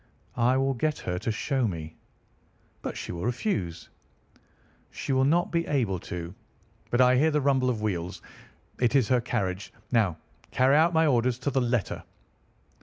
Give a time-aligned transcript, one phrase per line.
[0.37, 1.95] "I will get her to show me."
[2.81, 3.89] "But she will refuse."
[4.89, 6.33] "She will not be able to.
[6.89, 8.19] But I hear the rumble of wheels.
[8.79, 9.71] It is her carriage.
[9.91, 10.17] Now
[10.49, 12.01] carry out my orders to the letter."